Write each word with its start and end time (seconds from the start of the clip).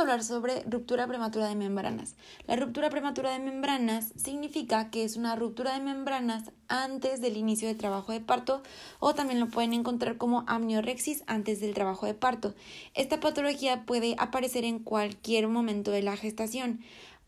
a 0.00 0.02
hablar 0.02 0.24
sobre 0.24 0.62
ruptura 0.62 1.06
prematura 1.06 1.46
de 1.46 1.54
membranas. 1.54 2.16
La 2.46 2.56
ruptura 2.56 2.88
prematura 2.88 3.32
de 3.32 3.38
membranas 3.38 4.12
significa 4.16 4.90
que 4.90 5.04
es 5.04 5.16
una 5.16 5.36
ruptura 5.36 5.74
de 5.74 5.80
membranas 5.80 6.50
antes 6.68 7.20
del 7.20 7.36
inicio 7.36 7.68
del 7.68 7.76
trabajo 7.76 8.12
de 8.12 8.20
parto 8.20 8.62
o 8.98 9.14
también 9.14 9.40
lo 9.40 9.48
pueden 9.48 9.74
encontrar 9.74 10.16
como 10.16 10.44
amniorexis 10.46 11.22
antes 11.26 11.60
del 11.60 11.74
trabajo 11.74 12.06
de 12.06 12.14
parto. 12.14 12.54
Esta 12.94 13.20
patología 13.20 13.84
puede 13.84 14.16
aparecer 14.18 14.64
en 14.64 14.78
cualquier 14.78 15.48
momento 15.48 15.90
de 15.90 16.02
la 16.02 16.16
gestación. 16.16 16.80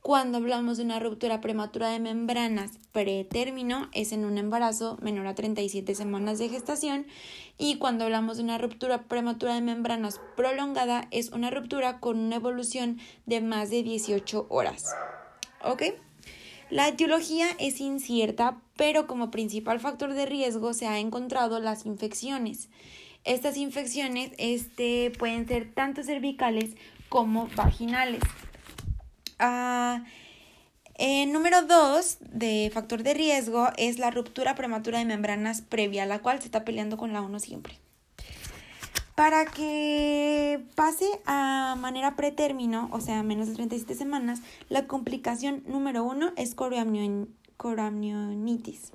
Cuando 0.03 0.39
hablamos 0.39 0.79
de 0.79 0.83
una 0.83 0.99
ruptura 0.99 1.41
prematura 1.41 1.89
de 1.91 2.01
membranas 2.01 2.73
pretérmino, 2.91 3.89
es 3.93 4.11
en 4.11 4.25
un 4.25 4.37
embarazo 4.37 4.99
menor 5.01 5.29
a 5.29 5.37
37 5.37 5.95
semanas 5.95 6.41
de 6.41 6.49
gestación. 6.49 7.07
Y 7.57 7.79
cuando 7.79 8.03
hablamos 8.03 8.37
de 8.37 8.43
una 8.43 8.59
ruptura 8.59 9.05
prematura 9.05 9.55
de 9.55 9.61
membranas 9.61 10.21
prolongada, 10.37 11.07
es 11.13 11.31
una 11.31 11.51
ruptura 11.51 12.01
con 12.01 12.19
una 12.19 12.35
evolución 12.35 12.99
de 13.27 13.41
más 13.41 13.71
de 13.71 13.85
18 13.85 14.47
horas. 14.49 14.93
¿Ok? 15.63 15.85
La 16.69 16.89
etiología 16.89 17.47
es 17.61 17.81
incierta, 17.81 18.61
pero 18.75 19.07
como 19.07 19.31
principal 19.31 19.79
factor 19.79 20.15
de 20.15 20.27
riesgo 20.27 20.75
se 20.75 20.89
ha 20.89 20.99
encontrado 20.99 21.61
las 21.61 21.87
infecciones. 21.87 22.71
Estas 23.23 23.57
infecciones 23.57 24.33
este, 24.39 25.13
pueden 25.17 25.47
ser 25.47 25.73
tanto 25.73 26.03
cervicales 26.03 26.71
como 27.09 27.47
vaginales. 27.55 28.23
Ah, 29.45 30.05
eh, 30.95 31.27
número 31.27 31.63
dos 31.63 32.19
de 32.21 32.71
factor 32.73 33.03
de 33.03 33.13
riesgo 33.13 33.71
es 33.77 33.99
la 33.99 34.13
ruptura 34.13 34.55
prematura 34.55 35.01
de 35.01 35.05
membranas 35.05 35.63
previa, 35.63 36.07
la 36.07 36.21
cual 36.21 36.39
se 36.39 36.45
está 36.45 36.65
peleando 36.65 36.97
con 36.97 37.13
la 37.13 37.23
1 37.23 37.41
siempre. 37.41 37.77
Para 39.17 39.47
que 39.47 40.65
pase 40.77 41.07
a 41.27 41.75
manera 41.77 42.15
pretérmino, 42.15 42.89
o 42.93 43.01
sea, 43.01 43.25
menos 43.25 43.49
de 43.49 43.55
37 43.55 43.97
semanas, 43.97 44.43
la 44.69 44.87
complicación 44.87 45.65
número 45.67 46.05
uno 46.05 46.31
es 46.37 46.55
coramnionitis 46.55 48.93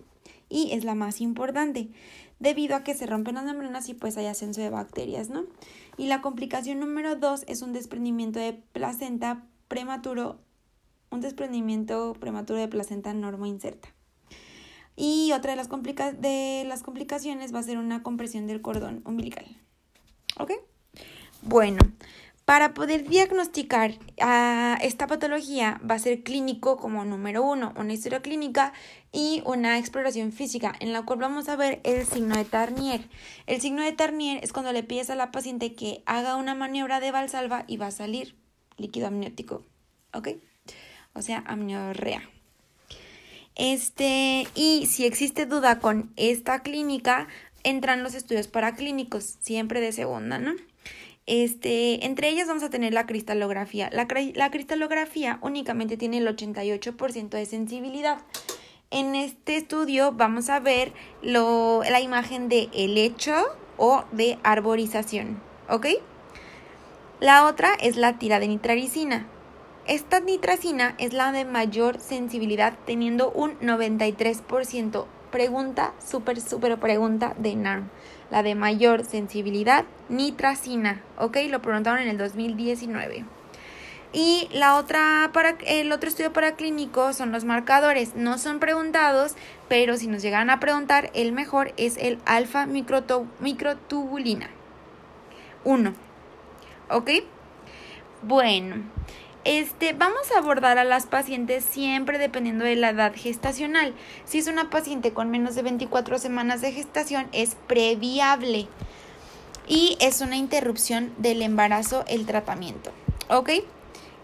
y 0.47 0.71
es 0.71 0.85
la 0.85 0.95
más 0.95 1.19
importante 1.19 1.89
debido 2.39 2.77
a 2.77 2.85
que 2.85 2.93
se 2.93 3.05
rompen 3.05 3.35
las 3.35 3.43
membranas 3.43 3.89
y 3.89 3.95
pues 3.95 4.15
hay 4.15 4.27
ascenso 4.27 4.61
de 4.61 4.69
bacterias, 4.69 5.27
¿no? 5.27 5.43
Y 5.97 6.07
la 6.07 6.21
complicación 6.21 6.79
número 6.79 7.17
dos 7.17 7.43
es 7.47 7.61
un 7.61 7.73
desprendimiento 7.73 8.39
de 8.39 8.53
placenta 8.53 9.43
prematuro, 9.67 10.39
un 11.09 11.21
desprendimiento 11.21 12.13
prematuro 12.19 12.59
de 12.59 12.67
placenta 12.67 13.13
normo 13.13 13.45
inserta. 13.45 13.89
Y 14.95 15.31
otra 15.33 15.51
de 15.51 15.57
las, 15.57 15.69
de 16.19 16.63
las 16.67 16.81
complicaciones 16.83 17.53
va 17.53 17.59
a 17.59 17.63
ser 17.63 17.77
una 17.77 18.01
compresión 18.01 18.47
del 18.47 18.61
cordón 18.61 19.03
umbilical. 19.05 19.45
¿Ok? 20.39 20.53
Bueno, 21.43 21.79
para 22.47 22.73
poder 22.73 23.07
diagnosticar 23.07 23.95
a 24.21 24.77
esta 24.81 25.05
patología 25.05 25.81
va 25.83 25.95
a 25.95 25.99
ser 25.99 26.23
clínico 26.23 26.77
como 26.77 27.03
número 27.03 27.43
uno, 27.43 27.73
una 27.75 27.91
historia 27.91 28.21
clínica 28.21 28.71
y 29.11 29.43
una 29.45 29.77
exploración 29.77 30.31
física, 30.31 30.73
en 30.79 30.93
la 30.93 31.03
cual 31.03 31.19
vamos 31.19 31.49
a 31.49 31.57
ver 31.57 31.81
el 31.83 32.05
signo 32.05 32.37
de 32.37 32.45
Tarnier. 32.45 33.09
El 33.47 33.59
signo 33.59 33.83
de 33.83 33.91
Tarnier 33.91 34.41
es 34.43 34.53
cuando 34.53 34.71
le 34.71 34.83
pides 34.83 35.09
a 35.09 35.15
la 35.15 35.31
paciente 35.31 35.75
que 35.75 36.03
haga 36.05 36.37
una 36.37 36.55
maniobra 36.55 37.01
de 37.01 37.11
valsalva 37.11 37.65
y 37.67 37.75
va 37.75 37.87
a 37.87 37.91
salir 37.91 38.37
líquido 38.77 39.07
amniótico. 39.07 39.63
¿ok? 40.13 40.29
O 41.13 41.21
sea, 41.21 41.43
amniorrea. 41.47 42.21
Este, 43.55 44.47
y 44.53 44.85
si 44.85 45.05
existe 45.05 45.45
duda 45.45 45.79
con 45.79 46.11
esta 46.15 46.61
clínica, 46.61 47.27
entran 47.63 48.03
los 48.03 48.13
estudios 48.13 48.47
paraclínicos, 48.47 49.37
siempre 49.39 49.81
de 49.81 49.91
segunda, 49.91 50.37
¿no? 50.37 50.53
Este, 51.25 52.05
entre 52.05 52.29
ellas 52.29 52.47
vamos 52.47 52.63
a 52.63 52.69
tener 52.69 52.93
la 52.93 53.05
cristalografía. 53.05 53.89
La, 53.91 54.07
la 54.35 54.51
cristalografía 54.51 55.39
únicamente 55.41 55.97
tiene 55.97 56.19
el 56.19 56.27
88% 56.27 57.29
de 57.29 57.45
sensibilidad. 57.45 58.19
En 58.91 59.15
este 59.15 59.57
estudio 59.57 60.13
vamos 60.13 60.49
a 60.49 60.59
ver 60.59 60.93
lo, 61.21 61.81
la 61.83 61.99
imagen 61.99 62.47
de 62.47 62.69
helecho 62.73 63.33
o 63.77 64.05
de 64.13 64.37
arborización, 64.43 65.41
¿ok? 65.67 65.87
La 67.19 67.47
otra 67.47 67.73
es 67.81 67.95
la 67.95 68.19
tira 68.19 68.39
de 68.39 68.47
nitraricina. 68.47 69.25
Esta 69.87 70.19
nitracina 70.19 70.93
es 70.99 71.13
la 71.13 71.31
de 71.31 71.45
mayor 71.45 71.99
sensibilidad 71.99 72.73
teniendo 72.85 73.31
un 73.31 73.57
93%. 73.59 75.05
Pregunta, 75.31 75.93
súper, 75.97 76.39
súper 76.39 76.77
pregunta 76.77 77.33
de 77.39 77.55
NARM. 77.55 77.89
La 78.29 78.43
de 78.43 78.53
mayor 78.53 79.03
sensibilidad, 79.03 79.85
nitracina. 80.09 81.01
¿Ok? 81.17 81.37
Lo 81.49 81.59
preguntaron 81.59 82.01
en 82.01 82.09
el 82.09 82.19
2019. 82.19 83.25
Y 84.13 84.47
la 84.53 84.75
otra 84.75 85.31
para, 85.33 85.57
el 85.65 85.91
otro 85.91 86.09
estudio 86.09 86.31
paraclínico 86.33 87.13
son 87.13 87.31
los 87.31 87.45
marcadores. 87.45 88.13
No 88.13 88.37
son 88.37 88.59
preguntados, 88.59 89.33
pero 89.67 89.97
si 89.97 90.05
nos 90.05 90.21
llegan 90.21 90.51
a 90.51 90.59
preguntar, 90.59 91.09
el 91.15 91.31
mejor 91.31 91.73
es 91.77 91.97
el 91.97 92.19
alfa 92.25 92.67
microtubulina. 92.67 94.51
1. 95.63 96.06
¿Ok? 96.89 97.09
Bueno, 98.23 98.83
este, 99.43 99.93
vamos 99.93 100.31
a 100.31 100.39
abordar 100.39 100.77
a 100.77 100.83
las 100.83 101.05
pacientes 101.05 101.63
siempre 101.63 102.17
dependiendo 102.17 102.65
de 102.65 102.75
la 102.75 102.89
edad 102.89 103.13
gestacional. 103.15 103.93
Si 104.25 104.39
es 104.39 104.47
una 104.47 104.69
paciente 104.69 105.13
con 105.13 105.29
menos 105.29 105.55
de 105.55 105.61
24 105.61 106.19
semanas 106.19 106.61
de 106.61 106.71
gestación, 106.71 107.27
es 107.31 107.55
previable 107.67 108.67
y 109.67 109.97
es 109.99 110.21
una 110.21 110.35
interrupción 110.35 111.13
del 111.17 111.41
embarazo 111.41 112.03
el 112.07 112.25
tratamiento. 112.25 112.91
¿Ok? 113.29 113.51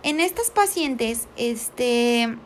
En 0.04 0.20
estas 0.20 0.52
pacientes, 0.52 1.28
este, 1.38 2.38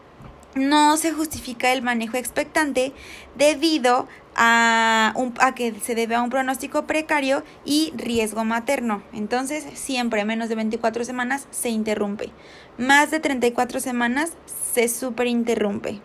no 0.57 0.97
se 0.97 1.11
justifica 1.11 1.71
el 1.71 1.81
manejo 1.81 2.17
expectante 2.17 2.93
debido 3.35 4.07
a, 4.35 5.13
a, 5.39 5.55
que 5.55 5.73
se 5.81 5.95
debe 5.95 6.15
a 6.15 6.21
un 6.21 6.29
pronóstico 6.29 6.85
precario 6.85 7.43
y 7.65 7.91
riesgo 7.95 8.45
materno. 8.45 9.01
Entonces, 9.13 9.65
siempre 9.73 10.25
menos 10.25 10.49
de 10.49 10.55
24 10.55 11.03
semanas 11.05 11.47
se 11.51 11.69
interrumpe. 11.69 12.31
Más 12.77 13.11
de 13.11 13.19
34 13.19 13.79
semanas 13.79 14.33
se 14.73 14.87
superinterrumpe. 14.87 16.01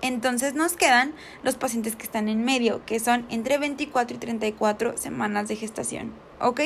Entonces 0.00 0.54
nos 0.54 0.74
quedan 0.74 1.12
los 1.42 1.56
pacientes 1.56 1.96
que 1.96 2.04
están 2.04 2.28
en 2.28 2.44
medio, 2.44 2.84
que 2.86 3.00
son 3.00 3.26
entre 3.30 3.58
24 3.58 4.16
y 4.16 4.20
34 4.20 4.96
semanas 4.96 5.48
de 5.48 5.56
gestación. 5.56 6.12
¿Ok? 6.40 6.60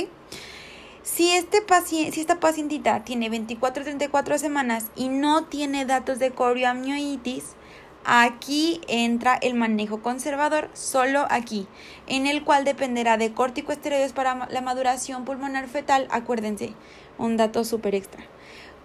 Si, 1.03 1.33
este 1.33 1.63
paciente, 1.63 2.13
si 2.13 2.21
esta 2.21 2.39
pacientita 2.39 3.03
tiene 3.03 3.29
24 3.29 3.83
o 3.83 3.85
34 3.85 4.39
semanas 4.39 4.87
y 4.95 5.09
no 5.09 5.45
tiene 5.47 5.85
datos 5.85 6.21
de 6.21 6.31
corioamnionitis, 6.31 7.57
aquí 8.05 8.81
entra 8.87 9.35
el 9.35 9.55
manejo 9.55 10.01
conservador, 10.01 10.71
solo 10.75 11.27
aquí, 11.29 11.67
en 12.07 12.29
el 12.29 12.45
cual 12.45 12.65
dependerá 12.65 13.17
de 13.17 13.33
corticosteroides 13.33 14.13
para 14.13 14.47
la 14.49 14.61
maduración 14.61 15.25
pulmonar 15.25 15.67
fetal. 15.67 16.07
Acuérdense, 16.11 16.75
un 17.19 17.37
dato 17.37 17.65
súper 17.65 17.97
extra. 17.97 18.23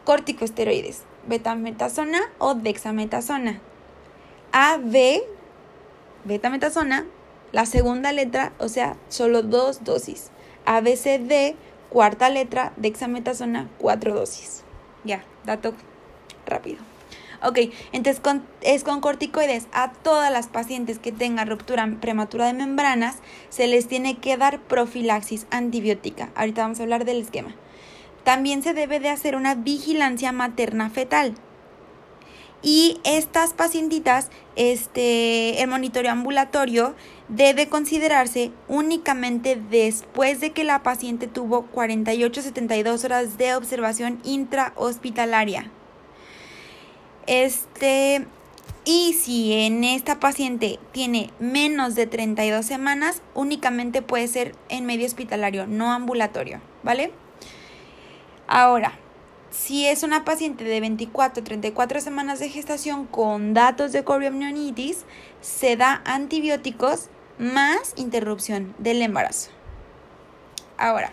Corticosteroides, 0.03 1.03
betametasona 1.27 2.21
o 2.39 2.55
dexametasona. 2.55 3.61
AB, 4.53 5.21
betametasona, 6.25 7.05
la 7.51 7.67
segunda 7.67 8.11
letra, 8.11 8.53
o 8.57 8.69
sea, 8.69 8.97
solo 9.07 9.43
dos 9.43 9.83
dosis. 9.83 10.31
ABCD, 10.65 11.55
Cuarta 11.89 12.29
letra, 12.29 12.73
dexametasona, 12.77 13.69
cuatro 13.77 14.13
dosis. 14.13 14.63
Ya, 15.03 15.23
dato 15.45 15.73
rápido. 16.45 16.79
Ok, 17.43 17.59
entonces 17.91 18.21
es 18.61 18.83
con 18.83 18.99
corticoides. 18.99 19.67
A 19.71 19.91
todas 19.91 20.31
las 20.31 20.47
pacientes 20.47 20.99
que 20.99 21.11
tengan 21.11 21.47
ruptura 21.47 21.87
prematura 22.01 22.47
de 22.47 22.53
membranas 22.53 23.17
se 23.49 23.67
les 23.67 23.87
tiene 23.87 24.17
que 24.17 24.37
dar 24.37 24.59
profilaxis 24.59 25.45
antibiótica. 25.51 26.29
Ahorita 26.35 26.63
vamos 26.63 26.79
a 26.79 26.83
hablar 26.83 27.05
del 27.05 27.21
esquema. 27.21 27.55
También 28.23 28.63
se 28.63 28.73
debe 28.73 28.99
de 28.99 29.09
hacer 29.09 29.35
una 29.35 29.55
vigilancia 29.55 30.31
materna 30.31 30.89
fetal. 30.89 31.35
Y 32.61 32.99
estas 33.03 33.53
pacientitas, 33.53 34.29
este, 34.55 35.61
el 35.61 35.69
monitoreo 35.69 36.11
ambulatorio 36.11 36.95
debe 37.27 37.69
considerarse 37.69 38.51
únicamente 38.67 39.61
después 39.69 40.39
de 40.39 40.51
que 40.51 40.63
la 40.63 40.81
paciente 40.81 41.27
tuvo 41.27 41.67
48-72 41.73 43.05
horas 43.05 43.37
de 43.37 43.55
observación 43.55 44.19
intrahospitalaria. 44.23 45.69
Este, 47.27 48.25
y 48.85 49.13
si 49.13 49.53
en 49.53 49.83
esta 49.83 50.19
paciente 50.19 50.79
tiene 50.93 51.29
menos 51.39 51.93
de 51.93 52.07
32 52.07 52.65
semanas, 52.65 53.21
únicamente 53.35 54.01
puede 54.01 54.27
ser 54.27 54.55
en 54.69 54.85
medio 54.85 55.05
hospitalario, 55.05 55.67
no 55.67 55.91
ambulatorio, 55.91 56.61
¿vale? 56.83 57.11
Ahora, 58.47 58.97
si 59.57 59.87
es 59.87 60.03
una 60.03 60.23
paciente 60.23 60.63
de 60.63 60.79
24 60.79 61.43
34 61.43 62.01
semanas 62.01 62.39
de 62.39 62.49
gestación 62.49 63.05
con 63.07 63.53
datos 63.53 63.91
de 63.91 64.03
coriamnionitis, 64.03 65.03
se 65.41 65.75
da 65.75 66.01
antibióticos 66.05 67.09
más 67.39 67.93
interrupción 67.95 68.75
del 68.77 69.01
embarazo. 69.01 69.49
Ahora, 70.77 71.11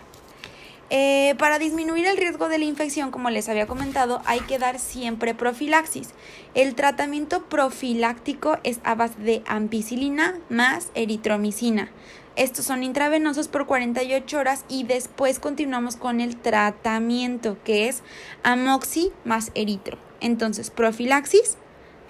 Eh, 0.91 1.33
para 1.39 1.57
disminuir 1.57 2.05
el 2.05 2.15
riesgo 2.15 2.47
de 2.47 2.59
la 2.59 2.65
infección, 2.65 3.09
como 3.09 3.31
les 3.31 3.49
había 3.49 3.65
comentado, 3.65 4.21
hay 4.25 4.39
que 4.41 4.59
dar 4.59 4.77
siempre 4.77 5.33
profilaxis. 5.33 6.09
El 6.53 6.75
tratamiento 6.75 7.43
profiláctico 7.45 8.59
es 8.61 8.79
a 8.83 8.93
base 8.93 9.17
de 9.17 9.41
ampicilina 9.47 10.37
más 10.47 10.91
eritromicina. 10.93 11.89
Estos 12.35 12.65
son 12.65 12.83
intravenosos 12.83 13.47
por 13.47 13.65
48 13.65 14.37
horas 14.37 14.65
y 14.67 14.83
después 14.83 15.39
continuamos 15.39 15.95
con 15.95 16.19
el 16.19 16.35
tratamiento 16.35 17.57
que 17.63 17.87
es 17.87 18.03
amoxi 18.43 19.11
más 19.23 19.51
eritro. 19.55 19.97
Entonces, 20.19 20.69
profilaxis 20.69 21.57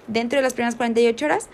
dentro 0.08 0.38
de 0.38 0.42
las 0.42 0.54
primeras 0.54 0.74
48 0.74 1.24
horas, 1.26 1.48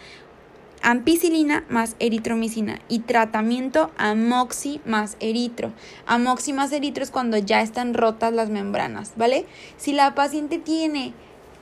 ampicilina 0.83 1.65
más 1.69 1.97
eritromicina 1.99 2.81
y 2.89 3.01
tratamiento 3.01 3.91
amoxi 3.99 4.81
más 4.87 5.17
eritro. 5.21 5.73
Amoxi 6.07 6.53
más 6.53 6.73
eritro 6.73 7.05
es 7.05 7.11
cuando 7.11 7.37
ya 7.37 7.61
están 7.61 7.93
rotas 7.93 8.33
las 8.33 8.49
membranas, 8.49 9.13
¿vale? 9.17 9.47
Si 9.77 9.93
la 9.93 10.15
paciente 10.15 10.59
tiene 10.59 11.13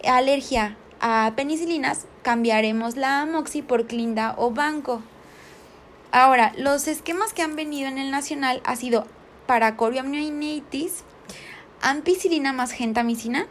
alergia 0.05 0.77
a 1.01 1.33
penicilinas, 1.37 2.07
cambiaremos 2.23 2.97
la 2.97 3.23
amoxi 3.23 3.63
por 3.63 3.87
clinda 3.87 4.35
o 4.39 4.51
banco. 4.53 5.03
Ahora, 6.13 6.53
los 6.57 6.89
esquemas 6.89 7.33
que 7.33 7.43
han 7.43 7.55
venido 7.55 7.89
en 7.89 7.99
el 7.99 8.11
nacional 8.11 8.61
ha 8.65 8.75
sido 8.75 9.07
para 9.47 9.77
ampicilina 11.83 12.53
más 12.53 12.73
gentamicina, 12.73 13.47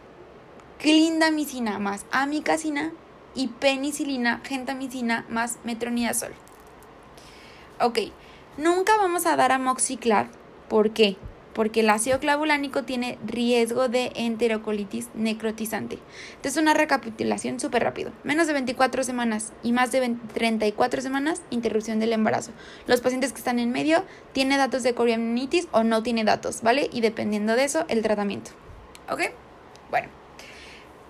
clindamicina 0.78 1.80
más 1.80 2.06
amicacina 2.12 2.92
y 3.34 3.48
penicilina, 3.48 4.42
gentamicina 4.44 5.26
más 5.30 5.60
metronidazol. 5.64 6.34
Ok, 7.80 8.00
nunca 8.58 8.98
vamos 8.98 9.26
a 9.26 9.38
dar 9.38 9.54
amoxiclav. 9.54 10.28
¿Por 10.68 10.92
qué? 10.92 11.18
Porque 11.60 11.82
el 11.82 11.90
ácido 11.90 12.22
clavulánico 12.22 12.84
tiene 12.84 13.18
riesgo 13.26 13.90
de 13.90 14.14
enterocolitis 14.16 15.10
necrotizante. 15.14 16.00
Entonces, 16.38 16.56
una 16.56 16.74
recapitulación 16.74 17.60
súper 17.60 17.84
rápido. 17.84 18.14
Menos 18.24 18.48
de 18.48 18.54
24 18.54 19.04
semanas 19.04 19.52
y 19.62 19.74
más 19.74 19.92
de 19.92 20.16
34 20.34 21.02
semanas, 21.02 21.42
interrupción 21.50 22.00
del 22.00 22.14
embarazo. 22.14 22.54
Los 22.88 23.02
pacientes 23.02 23.34
que 23.34 23.40
están 23.40 23.60
en 23.60 23.74
medio, 23.74 24.06
¿tiene 24.32 24.56
datos 24.56 24.84
de 24.84 24.94
coriamnitis 24.94 25.68
o 25.74 25.84
no 25.84 26.02
tiene 26.02 26.24
datos? 26.24 26.62
¿Vale? 26.62 26.90
Y 26.94 27.02
dependiendo 27.02 27.58
de 27.58 27.66
eso, 27.66 27.84
el 27.90 28.04
tratamiento. 28.04 28.52
¿Ok? 29.10 29.24
Bueno. 29.90 30.08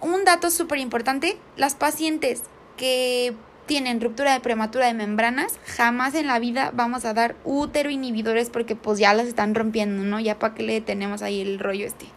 Un 0.01 0.25
dato 0.25 0.49
súper 0.49 0.79
importante, 0.79 1.37
las 1.57 1.75
pacientes 1.75 2.41
que 2.75 3.35
tienen 3.69 4.01
ruptura 4.01 4.33
de 4.33 4.39
prematura 4.39 4.87
de 4.87 4.95
membranas, 4.95 5.59
jamás 5.67 6.15
en 6.15 6.25
la 6.25 6.39
vida 6.39 6.71
vamos 6.73 7.05
a 7.05 7.13
dar 7.13 7.35
útero 7.45 7.91
inhibidores 7.91 8.49
porque 8.49 8.75
pues 8.75 8.97
ya 8.97 9.13
las 9.13 9.27
están 9.27 9.53
rompiendo, 9.53 10.03
¿no? 10.03 10.19
Ya 10.19 10.39
para 10.39 10.55
que 10.55 10.63
le 10.63 10.81
tenemos 10.81 11.21
ahí 11.21 11.39
el 11.39 11.59
rollo 11.59 11.85
este. 11.85 12.07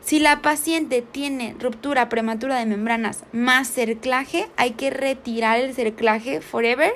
Si 0.00 0.20
la 0.20 0.40
paciente 0.40 1.02
tiene 1.02 1.56
ruptura 1.58 2.08
prematura 2.08 2.60
de 2.60 2.66
membranas 2.66 3.24
más 3.32 3.66
cerclaje, 3.66 4.46
hay 4.56 4.70
que 4.70 4.90
retirar 4.90 5.58
el 5.58 5.74
cerclaje 5.74 6.40
forever. 6.40 6.92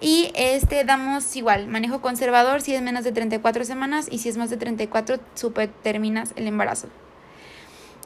Y 0.00 0.32
este 0.34 0.82
damos 0.84 1.36
igual, 1.36 1.68
manejo 1.68 2.00
conservador 2.00 2.62
si 2.62 2.74
es 2.74 2.80
menos 2.80 3.04
de 3.04 3.12
34 3.12 3.66
semanas 3.66 4.08
y 4.10 4.20
si 4.20 4.30
es 4.30 4.38
más 4.38 4.48
de 4.48 4.56
34, 4.56 5.20
super 5.34 5.68
terminas 5.68 6.32
el 6.36 6.46
embarazo. 6.46 6.88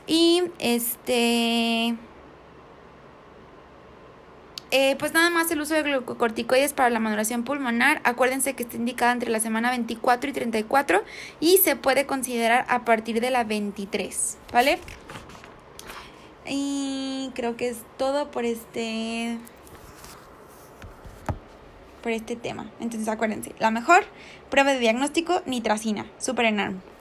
Y 0.09 0.43
este 0.59 1.95
eh, 4.79 4.95
pues 4.99 5.15
nada 5.15 5.31
más 5.31 5.51
el 5.51 5.59
uso 5.63 5.73
de 5.73 5.83
glucocorticoides 5.83 6.75
para 6.75 6.91
la 6.91 7.01
maduración 7.01 7.45
pulmonar. 7.45 8.03
Acuérdense 8.05 8.53
que 8.53 8.65
está 8.65 8.77
indicada 8.77 9.13
entre 9.13 9.31
la 9.31 9.41
semana 9.41 9.71
24 9.71 10.29
y 10.29 10.33
34 10.35 11.03
y 11.41 11.57
se 11.57 11.77
puede 11.77 12.05
considerar 12.05 12.67
a 12.69 12.85
partir 12.85 13.23
de 13.23 13.31
la 13.31 13.43
23, 13.43 14.37
¿vale? 14.53 14.79
Y 16.47 17.31
creo 17.35 17.57
que 17.57 17.71
es 17.71 17.79
todo 17.97 18.31
por 18.31 18.45
este 18.45 19.39
por 22.03 22.13
este 22.13 22.37
tema. 22.37 22.71
Entonces 22.79 23.09
acuérdense, 23.09 23.55
la 23.59 23.71
mejor 23.71 24.05
prueba 24.51 24.75
de 24.75 24.79
diagnóstico 24.79 25.41
nitracina, 25.47 26.05
super 26.19 26.45
enorme. 26.45 26.96